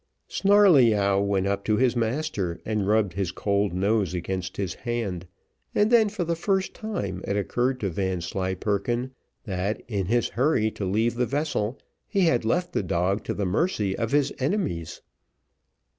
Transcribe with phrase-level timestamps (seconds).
[0.27, 5.27] Snarleyyow went up to his master, and rubbed his cold nose against his hand,
[5.75, 9.11] and then, for the first time, it occurred to Vanslyperken,
[9.43, 11.77] that in his hurry to leave the vessel,
[12.07, 15.01] he had left the dog to the mercy of his enemies.